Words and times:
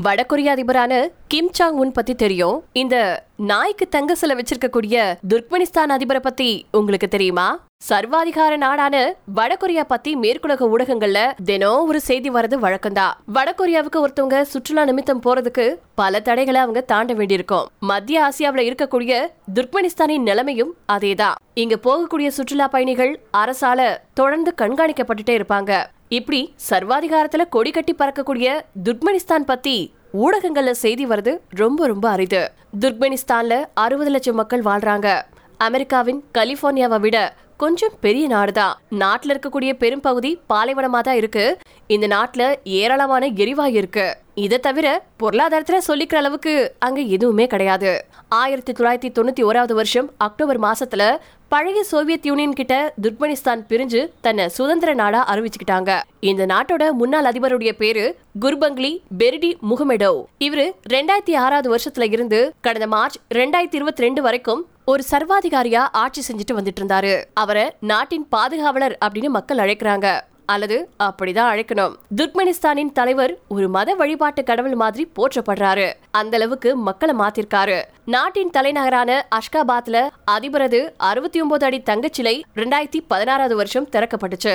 வடகொரிய 0.00 0.50
அதிபரான 0.52 1.08
கிம் 1.28 1.48
சாங் 1.52 1.74
உன் 1.74 1.92
பத்தி 1.92 2.14
தெரியும். 2.14 2.64
இந்த 2.72 3.24
நாய்க்கு 3.36 3.88
தங்க 3.88 4.14
சில 4.14 4.34
வச்சிருக்கக்கூடிய 4.34 5.14
துர்க்மெனிஸ்தான் 5.28 5.92
அதிபரை 5.96 6.18
பத்தி 6.18 6.66
உங்களுக்கு 6.70 7.08
தெரியுமா? 7.08 7.64
சர்வாதிகார 7.88 8.56
நாடான 8.56 9.16
வடகொரியா 9.34 9.84
பத்தி 9.84 10.16
மேற்குலக 10.16 10.68
ஊடகங்கள்ல 10.72 11.32
தினம் 11.44 11.86
ஒரு 11.86 12.00
செய்தி 12.00 12.30
வரது 12.30 12.56
வழக்கம்தான் 12.64 13.12
வடகொரியாவுக்கு 13.34 14.06
ஒருத்தவங்க 14.06 14.42
சுற்றுலா 14.42 14.84
நிமித்தம் 14.84 15.22
போறதுக்கு 15.22 15.76
பல 15.94 16.20
தடைகளை 16.20 16.60
அவங்க 16.60 16.80
தாண்ட 16.80 17.12
வேண்டியிருக்கும். 17.12 17.66
மத்திய 17.78 18.28
ஆசியாவில 18.28 18.66
இருக்கக்கூடிய 18.70 19.28
துர்க்மெனிஸ்தானின் 19.54 20.22
நிலைமையும் 20.22 20.74
அதேதான் 20.92 21.34
இங்க 21.54 21.78
போகக்கூடிய 21.82 22.28
சுற்றுலா 22.28 22.68
பயணிகள் 22.68 23.20
அரசால 23.32 23.96
தொடர்ந்து 24.14 24.54
கண்காணிக்கப்பட்டுட்டே 24.62 25.40
இருப்பாங்க. 25.40 25.84
இப்படி 26.12 26.54
சர்வாதிகாரத்துல 26.70 27.48
கொடி 27.48 27.70
கட்டி 27.70 27.94
பறக்கக்கூடிய 27.94 28.60
துர்க்மெனிஸ்தான் 28.84 29.44
பத்தி 29.46 29.92
ஊடகங்கள்ல 30.22 30.70
செய்தி 30.70 31.06
வருது 31.06 31.38
ரொம்ப 31.48 31.86
ரொம்ப 31.86 32.08
அரிது. 32.08 32.50
துர்க்மெனிஸ்தான்ல 32.80 33.64
அறுபது 33.74 34.10
லட்சம் 34.10 34.34
மக்கள் 34.34 34.62
வாழ்றாங்க. 34.62 35.22
அமெரிக்காவின் 35.56 36.24
கலிபோர்னியாவை 36.38 37.00
விட 37.00 37.34
கொஞ்சம் 37.56 37.92
பெரிய 38.00 38.28
நாடுதான் 38.28 38.72
நாட்டுல 38.90 39.36
இருக்கக்கூடிய 39.36 39.72
பெரும்பகுதி 39.72 40.40
பாலைவனமா 40.48 41.00
தான் 41.00 41.16
இருக்கு. 41.16 41.58
இந்த 41.86 42.06
நாட்டுல 42.06 42.54
ஏராளமான 42.64 43.26
எரிவாயு 43.26 43.72
இருக்கு. 43.72 44.16
இதை 44.34 44.58
தவிர 44.58 45.04
பொருளாதாரத்துல 45.22 45.78
சொல்லிக்கிற 45.88 46.14
அளவுக்கு 46.14 46.74
அங்க 46.78 47.00
எதுவுமே 47.00 47.46
கிடையாது. 47.46 48.04
ஆயிரத்தி 48.28 48.72
தொள்ளாயிரத்தி 48.72 49.12
தொண்ணூத்தி 49.14 49.42
ஓராவது 49.42 49.72
வருஷம் 49.72 50.10
அக்டோபர் 50.18 50.60
மாசத்துல 50.60 51.16
பழைய 51.52 51.84
சோவியத் 51.84 52.26
யூனியன் 52.26 52.52
கிட்ட 52.52 52.94
துர்க்மெனிஸ்தான் 53.02 53.62
பிரிஞ்சு 53.68 54.08
தன்னை 54.20 54.48
சுதந்திர 54.48 54.94
நாடா 54.94 55.34
அறிவிச்சுக்கிட்டாங்க. 55.34 56.02
இந்த 56.20 56.46
நாட்டோட 56.46 56.92
முன்னாள் 56.92 57.24
அதிபருடைய 57.24 57.72
பேரு 57.72 58.16
குர்பங்லி 58.40 58.98
பெர்டி 59.18 59.50
முகமெடோ 59.70 60.24
இவரு 60.44 60.72
ரெண்டாயிரத்தி 60.92 61.36
ஆறாவது 61.36 61.76
வருஷத்துல 61.76 62.12
இருந்து 62.12 62.54
கடந்த 62.60 62.86
மார்ச் 62.86 63.16
ரெண்டாயிரத்தி 63.34 63.74
இருபத்தி 63.74 64.02
ரெண்டு 64.02 64.22
வரைக்கும் 64.22 64.66
ஒரு 64.84 65.02
சர்வாதிகாரியா 65.10 65.88
ஆட்சி 65.92 66.22
செஞ்சுட்டு 66.28 66.52
வந்துட்டு 66.52 66.80
இருந்தாரு. 66.80 67.24
அவரை 67.34 67.72
நாட்டின் 67.80 68.28
பாதுகாவலர் 68.28 68.98
அப்படின்னு 69.04 69.26
மக்கள் 69.26 69.58
அழைக்கிறாங்க. 69.58 70.20
அல்லது 70.52 70.76
அப்படிதான் 71.04 71.50
அழைக்கணும். 71.52 71.94
துர்க்மெனிஸ்தானின் 72.16 72.92
தலைவர் 72.92 73.32
ஒரு 73.48 73.68
மத 73.68 73.94
வழிபாட்டு 73.94 74.42
கடவுள் 74.42 74.74
மாதிரி 74.74 75.04
போற்றப்படுறாரு. 75.16 75.86
அந்த 76.10 76.36
அளவுக்கு 76.36 76.76
மக்களை 76.88 77.14
மாத்திருக்காரு. 77.18 77.78
நாட்டின் 78.06 78.50
தலைநகரான 78.50 79.28
அஷ்காபாத்ல 79.36 80.08
அதிபரது 80.24 80.80
அறுபத்தி 81.10 81.40
ஒன்பது 81.40 81.64
அடி 81.66 81.82
தங்கச்சிலை 81.90 82.36
ரெண்டாயிரத்தி 82.56 83.00
பதினாறாவது 83.06 83.56
வருஷம் 83.56 83.88
திறக்கப்பட்டுச்சு. 83.92 84.54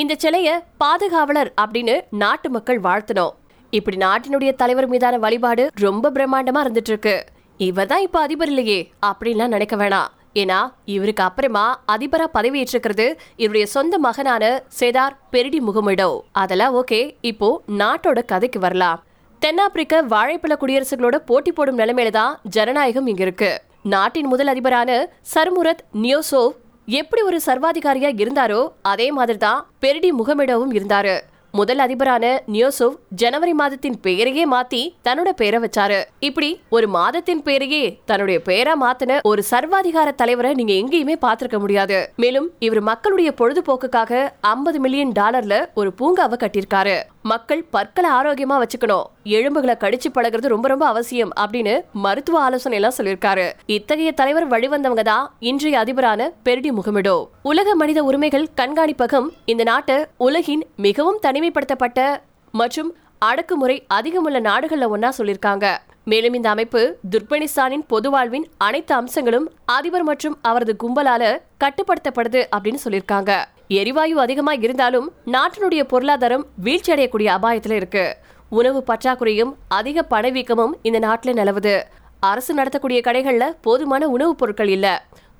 இந்த 0.00 0.16
சிலைய 0.24 0.50
பாதுகாவலர் 0.78 1.52
அப்படின்னு 1.60 2.00
நாட்டு 2.10 2.50
மக்கள் 2.50 2.80
வாழ்த்தணும். 2.80 3.34
இப்படி 3.70 3.96
நாட்டினுடைய 3.96 4.52
தலைவர் 4.54 4.88
மீதான 4.88 5.18
வழிபாடு 5.18 5.70
ரொம்ப 5.80 6.10
பிரம்மாண்டமா 6.10 6.60
இருந்துட்டு 6.64 6.90
இருக்கு. 6.92 7.16
இவர் 7.58 7.86
தான் 7.86 8.00
இப்ப 8.00 8.20
அதிபர் 8.20 8.48
இல்லையே 8.48 8.78
அப்படின்லாம் 9.06 9.54
நினைக்க 9.54 9.76
வேணாம். 9.76 10.10
ஏன்னா 10.42 10.60
இவருக்கு 10.94 11.22
அப்புறமா 11.28 11.64
அதிபரா 11.94 12.26
பதவியேற்றிருக்கிறது 12.36 13.06
இவருடைய 13.42 13.66
சொந்த 13.74 13.98
மகனான 14.06 14.44
சேதார் 14.78 15.18
பெரிடி 15.34 15.60
முகமிடோ. 15.68 16.08
அதெல்லாம் 16.42 16.74
ஓகே 16.80 17.00
இப்போ 17.30 17.50
நாட்டோட 17.82 18.20
கதைக்கு 18.32 18.60
வரலாம். 18.66 19.02
தென்னாப்பிரிக்க 19.42 20.02
வாழைப்பழ 20.14 20.54
குடியரசுகளோட 20.62 21.16
போட்டி 21.30 21.52
போடும் 21.52 21.78
நிலைமையில 21.78 22.12
தான் 22.18 22.34
ஜனநாயகம் 22.56 23.08
இங்க 23.12 23.22
இருக்கு. 23.26 23.52
நாட்டின் 23.94 24.30
முதல் 24.32 24.50
அதிபரான 24.52 24.90
சர்முரத் 25.34 25.82
நியோசோவ் 26.04 26.52
எப்படி 27.00 27.22
ஒரு 27.22 27.38
சர்வாதிகாரியா 27.46 28.10
இருந்தாரோ 28.22 28.62
அதே 28.92 29.06
மாதிரி 29.18 29.38
தான் 29.38 29.60
பெரிடி 29.82 30.10
முகமிடவும் 30.12 30.74
இருந்தாரு. 30.78 31.14
முதல் 31.58 31.78
அதிபரான 31.78 32.24
நியோசோவ் 32.52 32.94
ஜனவரி 33.08 33.52
மாதத்தின் 33.52 34.00
பெயரையே 34.00 34.44
மாத்தி 34.50 34.80
தன்னோட 35.04 35.30
பெயரை 35.36 35.58
வச்சாரு. 35.60 36.04
இப்படி 36.18 36.60
ஒரு 36.68 36.88
மாதத்தின் 36.88 37.42
பெயரையே 37.42 38.00
தன்னுடைய 38.04 38.40
பெயரா 38.44 38.72
மாத்தின 38.80 39.18
ஒரு 39.22 39.42
சர்வாதிகார 39.50 40.14
தலைவரை 40.14 40.52
நீங்க 40.54 40.72
எங்கேயுமே 40.72 41.16
பார்த்திருக்க 41.26 41.58
முடியாது. 41.58 42.12
மேலும் 42.16 42.50
இவர் 42.58 42.80
மக்களுடைய 42.80 43.32
பொழுதுபோக்குக்காக 43.38 44.28
ஐம்பது 44.40 44.80
மில்லியன் 44.80 45.12
டாலர்ல 45.20 45.66
ஒரு 45.74 45.92
பூங்காவை 45.98 46.38
கட்டியிருக்காரு. 46.38 46.96
மக்கள் 47.30 47.60
பற்களை 47.74 48.08
ஆரோக்கியமா 48.10 48.56
வச்சுக்கணும். 48.62 49.04
எலும்புகளை 49.36 49.74
கடிச்சு 49.80 50.08
பழகிறது 50.14 50.48
ரொம்ப 50.54 50.68
ரொம்ப 50.68 50.86
அவசியம் 50.86 51.30
அப்படின்னு 51.42 51.74
மருத்துவ 51.92 52.40
ஆலோசனை 52.40 52.76
எல்லாம் 52.78 52.96
சொல்லியிருக்காரு. 52.98 53.46
இத்தகைய 53.66 54.12
தலைவர் 54.12 54.48
வழிவந்தவங்க 54.48 55.02
தான் 55.02 55.30
இன்றைய 55.38 55.78
அதிபரான 55.82 56.26
பெர்டி 56.44 56.70
முகமிடோ 56.78 57.16
உலக 57.42 57.74
மனித 57.74 58.02
உரிமைகள் 58.04 58.46
கண்காணிப்பகம் 58.60 59.28
இந்த 59.44 59.62
நாட்டை 59.62 59.96
உலகின் 60.16 60.66
மிகவும் 60.76 61.18
தனிமைப்படுத்தப்பட்ட 61.26 62.20
மற்றும் 62.50 62.92
அடக்குமுறை 63.18 63.86
அதிகமுள்ள 63.94 64.38
நாடுகள்ல 64.50 64.90
ஒன்னா 64.94 65.10
சொல்லியிருக்காங்க. 65.18 65.66
மேலும் 66.04 66.34
இந்த 66.34 66.48
அமைப்பு 66.50 66.98
துர்பனிஸ்தானின் 67.10 67.84
பொது 67.86 68.10
வாழ்வின் 68.10 68.46
அனைத்து 68.58 68.94
அம்சங்களும் 68.94 69.46
அதிபர் 69.64 70.02
மற்றும் 70.02 70.38
அவரது 70.42 70.76
கும்பலால 70.84 71.38
கட்டுப்படுத்தப்படுது 71.64 72.42
அப்படின்னு 72.56 72.84
சொல்லியிருக்காங்க. 72.84 73.32
எரிவாயு 73.68 74.20
அதிகமாக 74.20 74.56
இருந்தாலும் 74.56 75.12
நாட்டினுடைய 75.26 75.82
பொருளாதாரம் 75.82 76.46
வீழ்ச்சி 76.56 76.92
அடையக்கூடிய 76.92 77.36
அபாயத்தில் 77.36 77.70
இருக்கு. 77.70 78.16
உணவு 78.48 78.84
பற்றாக்குறையும் 78.86 79.54
அதிக 79.68 80.06
பணவீக்கமும் 80.10 80.72
இந்த 80.82 80.98
நாட்டில் 80.98 81.34
நிலவுது. 81.34 81.82
அரசு 82.20 82.54
நடத்தக்கூடிய 82.54 83.00
கடைகளில் 83.00 83.56
போதுமான 83.60 84.08
உணவுப் 84.08 84.38
பொருட்கள் 84.38 84.68
இல்லை. 84.68 84.90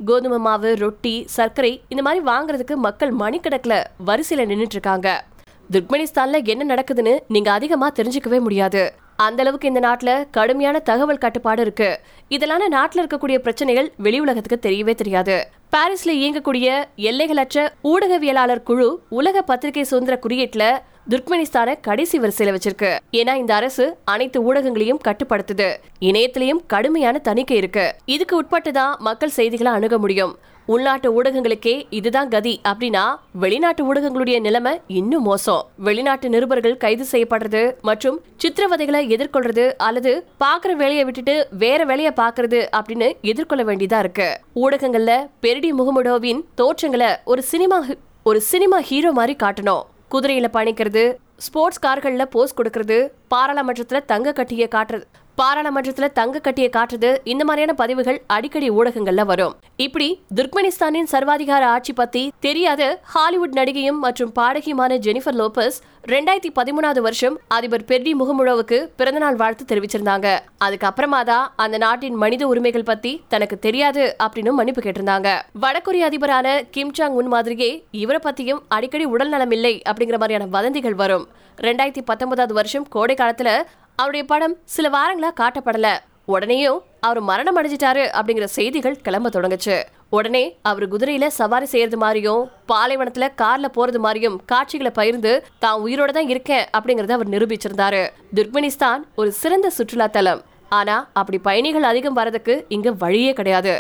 கோதுமை 0.05 0.39
மாவு 0.39 0.75
ரொட்டி 0.79 1.23
சர்க்கரை 1.27 1.83
இந்த 1.89 2.03
மாதிரி 2.03 2.25
வாங்குறதுக்கு 2.25 2.75
மக்கள் 2.75 3.15
மணிக்கணக்கில் 3.15 3.85
வரிசையில் 4.05 4.49
நின்றுட்டு 4.49 4.71
இருக்காங்க. 4.71 5.25
துர்க்மெனிஸ்தான்ல 5.73 6.45
என்ன 6.45 6.75
நடக்குதுன்னு 6.75 7.19
நீங்க 7.29 7.53
அதிகமா 7.53 7.91
தெரிஞ்சுக்கவே 7.91 8.41
முடியாது. 8.41 8.93
அந்த 9.17 9.43
அளவுக்கு 9.43 9.69
இந்த 9.69 9.81
நாட்டுல 9.81 10.25
கடுமையான 10.31 10.79
தகவல் 10.79 11.19
கட்டுப்பாடு 11.19 11.63
இருக்கு. 11.63 12.01
இதனால 12.31 12.61
நாட்டுல 12.71 12.97
இருக்கக்கூடிய 12.97 13.39
பிரச்சனைகள் 13.39 13.93
வெளி 13.97 14.21
உலகத்துக்கு 14.21 14.69
தெரியவே 14.69 14.95
தெரியாது. 14.95 15.49
பாரிஸ்ல 15.77 16.09
இயங்கக்கூடிய 16.09 16.85
எல்லைகளற்ற 16.97 17.69
ஊடகவியலாளர் 17.85 18.63
குழு 18.63 19.03
உலக 19.09 19.43
பத்திரிகை 19.43 19.85
சுதந்திர 19.85 20.19
குறியீட்டுல 20.23 20.79
துர்க்மெனிஸ்தான 21.09 21.81
கடைசி 21.81 22.21
வரிசையில 22.21 22.57
வச்சிருக்கு. 22.57 22.99
ஏன்னா 23.13 23.35
இந்த 23.35 23.55
அரசு 23.55 23.97
அனைத்து 24.05 24.55
ஊடகங்களையும் 24.55 24.99
கட்டுப்படுத்துது. 25.09 25.77
இணையத்திலையும் 26.01 26.61
கடுமையான 26.67 27.19
தணிக்கை 27.19 27.57
இருக்கு. 27.57 27.95
இதுக்கு 28.05 28.43
உட்பட்டுதான் 28.43 28.97
மக்கள் 28.99 29.29
செய்திகளை 29.29 29.73
அணுக 29.73 29.99
முடியும். 29.99 30.39
உள்நாட்டு 30.73 31.09
ஊடகங்களுக்கே 31.17 31.73
இதுதான் 31.97 32.31
கதி 32.35 32.53
அப்படின்னா 32.69 33.03
வெளிநாட்டு 33.43 33.83
ஊடகங்களுடைய 33.89 34.37
நிலைமை 34.41 34.73
இன்னும் 34.99 35.23
மோசம். 35.23 35.63
வெளிநாட்டு 35.87 36.29
நிருபர்கள் 36.29 36.77
கைது 36.77 37.05
செய்யப்படுறது 37.11 37.63
மற்றும் 37.89 38.17
சித்திரவதைகளை 38.43 39.01
எதிர்கொள்றது 39.15 39.65
அல்லது 39.89 40.13
பாக்குற 40.45 40.73
வேலையை 40.83 41.05
விட்டுட்டு 41.05 41.35
வேற 41.63 41.85
வேலையை 41.85 42.13
பாக்குறது 42.17 42.61
அப்படின்னு 42.79 43.09
எதிர்கொள்ள 43.33 43.65
வேண்டியதா 43.65 43.99
இருக்கு. 43.99 44.29
ஊடகங்கள்ல 44.65 45.15
பெரிடி 45.41 45.73
முகமுடோவின் 45.73 46.41
தோற்றங்களை 46.55 47.11
ஒரு 47.25 47.43
சினிமா 47.43 47.81
ஒரு 48.23 48.41
சினிமா 48.53 48.79
ஹீரோ 48.91 49.13
மாதிரி 49.13 49.37
காட்டணும். 49.43 49.85
குதிரையில 50.13 50.49
பயணிக்கிறது 50.57 51.05
ஸ்போர்ட்ஸ் 51.45 51.83
கார்களில் 51.85 52.33
போஸ் 52.35 52.57
கொடுக்கறது 52.59 52.99
பாராளுமன்றத்தில் 53.29 54.05
தங்க 54.13 54.33
கட்டியை 54.33 54.69
காட்டுறது 54.75 55.07
பாராளுமன்றத்துல 55.41 56.07
தங்க 56.19 56.39
கட்டிய 56.39 56.67
காட்டுறது 56.75 57.09
இந்த 57.33 57.43
மாதிரியான 57.45 57.73
பதிவுகள் 57.81 58.19
அடிக்கடி 58.27 58.71
ஊடகங்கள்ல 58.71 59.23
வரும். 59.31 59.55
இப்படி 59.77 60.09
துர்க்மெனிஸ்தானின் 60.37 61.09
சர்வாதிகார 61.13 61.63
ஆட்சி 61.77 61.93
பத்தி 61.93 62.23
தெரியாத 62.47 62.83
ஹாலிவுட் 63.15 63.57
நடிகையும் 63.59 63.99
மற்றும் 64.05 64.33
பாடகியுமான 64.39 64.99
ஜெனிஃபர் 65.07 65.39
லோபஸ் 65.41 65.79
ரெண்டாயிரத்தி 66.13 66.51
பதிமூணாவது 66.59 67.01
வருஷம் 67.01 67.37
அதிபர் 67.49 67.85
பெர்டி 67.85 68.13
முகமுழவுக்கு 68.21 68.79
பிறந்தநாள் 68.97 69.39
வாழ்த்து 69.43 69.65
தெரிவிச்சிருந்தாங்க. 69.71 70.39
அதுக்கப்புறமா 70.65 71.21
தான் 71.25 71.53
அந்த 71.57 71.77
நாட்டின் 71.79 72.15
மனித 72.15 72.47
உரிமைகள் 72.47 72.89
பத்தி 72.91 73.13
தனக்கு 73.29 73.59
தெரியாது 73.59 74.17
அப்படின்னு 74.25 74.53
மன்னிப்பு 74.59 74.83
கேட்டிருந்தாங்க. 74.83 75.29
வடகொரிய 75.63 76.09
அதிபரான 76.11 76.63
கிம் 76.71 76.95
சாங் 76.95 77.17
உன் 77.21 77.27
மாதிரியே 77.27 77.71
இவரை 77.91 78.21
பத்தியும் 78.25 78.61
அடிக்கடி 78.69 79.05
உடல் 79.05 79.29
நலம் 79.29 79.51
இல்லை 79.51 79.83
அப்படிங்கிற 79.89 80.19
மாதிரியான 80.19 80.51
வதந்திகள் 80.59 80.95
வரும். 80.95 81.27
ரெண்டாயிரத்தி 81.59 82.03
பத்தொன்பதாவது 82.05 82.55
வருஷம் 82.55 82.87
கோடை 82.95 83.15
காலத்துல 83.19 83.51
அவருடைய 83.97 84.27
படம் 84.27 84.57
சில 84.65 84.89
வாரங்களா 84.89 85.31
காட்டப்படல. 85.41 85.89
உடனேயும் 86.35 86.79
அவர் 87.01 87.21
மரணம் 87.21 87.59
அடைஞ்சிட்டாரு 87.59 88.05
அப்படிங்கிற 88.19 88.45
செய்திகள் 88.45 89.01
கிளம்ப 89.07 89.29
தொடங்குச்சு. 89.29 89.77
உடனே 90.09 90.43
அவர் 90.63 90.87
குதிரையில 90.93 91.27
சவாரி 91.27 91.67
செய்யறது 91.67 91.97
மாதிரியும் 91.97 92.43
பாலைவனத்துல 92.69 93.29
கார்ல 93.43 93.69
போறது 93.77 93.99
மாதிரியும் 93.99 94.41
காட்சிகளை 94.47 94.93
பகிர்ந்து 94.99 95.33
தான் 95.59 95.81
உயிரோட 95.85 96.11
தான் 96.11 96.29
இருக்கேன் 96.29 96.67
அப்படிங்கறத 96.77 97.15
அவர் 97.19 97.33
நிரூபிச்சிருந்தாரு. 97.35 98.03
துர்க்மெனிஸ்தான் 98.35 99.03
ஒரு 99.17 99.33
சிறந்த 99.33 99.71
சுற்றுலா 99.71 100.07
தலம் 100.07 100.43
ஆனா 100.79 100.97
அப்படி 101.21 101.39
பயணிகள் 101.49 101.91
அதிகம் 101.91 102.17
வரதுக்கு 102.17 102.55
இங்க 102.77 102.91
வழியே 103.03 103.33
கிடையாது. 103.39 103.75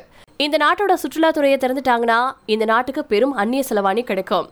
இந்த 0.44 0.56
நாட்டோட 0.62 0.92
சுற்றுலாத்துறையை 1.02 1.56
திறந்துட்டாங்கன்னா 1.60 2.20
இந்த 2.54 2.64
நாட்டுக்கு 2.70 3.02
பெரும் 3.12 3.34
அந்நிய 3.42 3.62
செலவாணி 3.68 4.02
கிடைக்கும். 4.08 4.46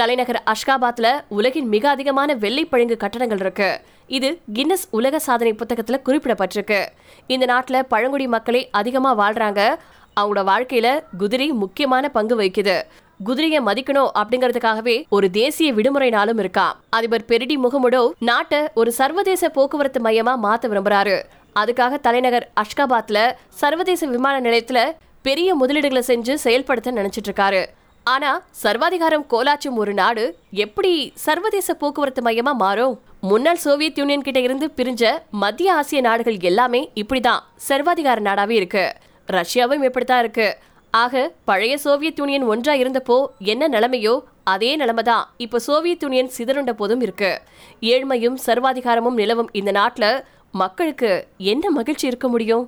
தலைநகர் 0.00 0.40
அஷ்காபாத்ல 0.52 1.08
உலகின் 1.38 1.68
மிக 1.74 1.84
அதிகமான 1.94 2.30
வெள்ளை 2.44 2.64
பழுங்கு 2.72 2.96
கட்டடங்கள் 3.02 3.42
இருக்கு. 3.44 3.70
இது 4.18 4.28
கின்னஸ் 4.56 4.86
உலக 4.98 5.18
சாதனை 5.26 5.52
புத்தகத்துல 5.60 5.96
குறிப்பிடப்பட்டிருக்கு. 6.06 6.80
இந்த 7.34 7.44
நாட்டுல 7.52 7.76
பழங்குடி 7.92 8.26
மக்களே 8.34 8.62
அதிகமா 8.80 9.12
வாழ்றாங்க. 9.20 9.62
அவங்களோட 10.20 10.42
வாழ்க்கையில 10.52 10.88
குதிரை 11.18 11.48
முக்கியமான 11.62 12.08
பங்கு 12.16 12.34
வகிக்குது. 12.40 12.76
குதிரையை 13.24 13.60
மதிக்கணும் 13.66 14.10
அப்படிங்கறதுக்காகவே 14.20 14.96
ஒரு 15.16 15.26
தேசிய 15.36 15.68
விடுமுறை 15.72 16.08
நாளும் 16.10 16.40
இருக்கா 16.42 16.66
அதிபர் 16.96 17.28
பெரிடி 17.30 17.56
முகமுடோ 17.64 18.02
நாட்டை 18.28 18.60
ஒரு 18.80 18.90
சர்வதேச 19.00 19.48
போக்குவரத்து 19.48 20.00
மையமா 20.06 20.34
மாத்த 20.44 20.68
விரும்புறாரு. 20.72 21.16
அதுக்காக 21.58 22.00
தலைநகர் 22.00 22.50
அஷ்காபாத்ல 22.60 23.18
சர்வதேச 23.48 24.06
விமான 24.06 24.50
நிலையத்துல 24.50 24.80
பெரிய 25.22 25.56
முதலீடுகளை 25.56 26.02
செஞ்சு 26.06 26.34
செயல்படுத்த 26.34 26.92
நினைச்சிட்டு 26.92 27.30
இருக்காரு 27.30 27.66
ஆனா 28.06 28.42
சர்வாதிகாரம் 28.50 29.26
கோலாச்சும் 29.30 29.78
ஒரு 29.82 29.94
நாடு 29.94 30.24
எப்படி 30.50 31.12
சர்வதேச 31.14 31.74
போக்குவரத்து 31.74 32.22
மையமா 32.22 32.52
மாறும்? 32.52 33.00
முன்னாள் 33.20 33.56
சோவியத் 33.56 33.98
யூனியன் 33.98 34.22
கிட்ட 34.22 34.40
இருந்து 34.40 34.66
பிரிஞ்ச 34.76 35.04
மத்திய 35.30 35.74
ஆசிய 35.74 36.00
நாடுகள் 36.00 36.36
எல்லாமே 36.40 36.90
இப்படிதான் 36.94 37.42
சர்வாதிகார 37.68 38.18
நாடாவே 38.28 38.50
இருக்கு. 38.50 38.84
ரஷ்யாவும் 39.28 39.82
இப்படித்தான் 39.82 40.18
இருக்கு. 40.18 40.56
ஆக 40.90 41.32
பழைய 41.44 41.78
சோவியத் 41.78 42.18
யூனியன் 42.18 42.42
ஒன்றா 42.42 42.72
இருந்தப்போ 42.72 43.18
என்ன 43.38 43.68
நிலைமையோ 43.68 44.14
அதே 44.44 44.76
நிலைமை 44.76 45.04
தான் 45.04 45.24
இப்போ 45.36 45.58
சோவியத் 45.58 46.02
யூனியன் 46.02 46.30
சிதறுண்ட 46.38 46.72
போதும் 46.72 47.00
இருக்கு. 47.00 47.40
ஏழ்மையும் 47.80 48.36
சர்வாதிகாரமும் 48.46 49.18
நிலவும் 49.20 49.50
இந்த 49.52 49.72
நாட்டுல 49.72 50.24
மக்களுக்கு 50.62 51.10
என்ன 51.38 51.70
மகிழ்ச்சி 51.70 52.06
இருக்க 52.06 52.28
முடியும்? 52.28 52.64